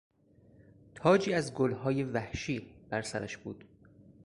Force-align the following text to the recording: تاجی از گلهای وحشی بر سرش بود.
تاجی 0.95 1.33
از 1.33 1.53
گلهای 1.53 2.03
وحشی 2.03 2.73
بر 2.89 3.01
سرش 3.01 3.37
بود. 3.37 3.65